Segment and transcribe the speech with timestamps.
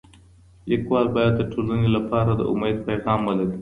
[0.69, 3.57] ليکوال بايد د ټولني لپاره د اميد پيغام ولري.